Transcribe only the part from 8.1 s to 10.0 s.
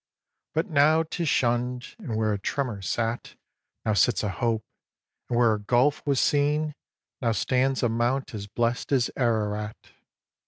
as blest as Ararat.